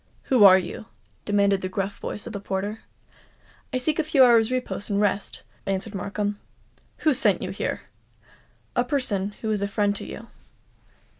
"Who 0.33 0.45
are 0.45 0.57
you?" 0.57 0.87
demanded 1.25 1.61
the 1.61 1.69
gruff 1.69 1.99
voice 1.99 2.25
of 2.25 2.33
the 2.33 2.39
porter. 2.39 2.79
"I 3.71 3.77
seek 3.77 3.99
a 3.99 4.03
few 4.03 4.23
hours' 4.23 4.51
repose 4.51 4.89
and 4.89 4.99
rest," 4.99 5.43
answered 5.67 5.93
Markham. 5.93 6.39
"Who 7.05 7.13
sent 7.13 7.43
you 7.43 7.51
here?" 7.51 7.81
"A 8.75 8.83
person 8.83 9.33
who 9.41 9.51
is 9.51 9.61
a 9.61 9.67
friend 9.67 9.95
to 9.97 10.03
you." 10.07 10.25